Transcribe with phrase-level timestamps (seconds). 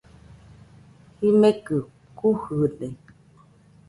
[1.19, 1.77] Jimekɨ
[2.17, 2.87] kujɨde.